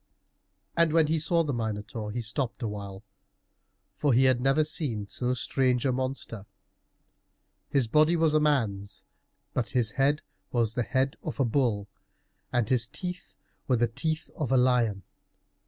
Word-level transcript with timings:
And 0.75 0.93
when 0.93 1.05
he 1.05 1.19
saw 1.19 1.43
the 1.43 1.53
Minotaur, 1.53 2.11
he 2.11 2.21
stopped 2.21 2.63
a 2.63 2.67
while, 2.67 3.03
for 3.95 4.13
he 4.13 4.23
had 4.23 4.41
never 4.41 4.63
seen 4.63 5.05
so 5.07 5.35
strange 5.35 5.85
a 5.85 5.91
monster. 5.91 6.47
His 7.69 7.87
body 7.87 8.15
was 8.15 8.33
a 8.33 8.39
man's, 8.39 9.03
but 9.53 9.69
his 9.69 9.91
head 9.91 10.23
was 10.51 10.73
the 10.73 10.81
head 10.81 11.17
of 11.21 11.39
a 11.39 11.45
bull, 11.45 11.87
and 12.51 12.67
his 12.67 12.87
teeth 12.87 13.35
were 13.67 13.75
the 13.77 13.85
teeth 13.87 14.31
of 14.35 14.51
a 14.51 14.57
lion. 14.57 15.03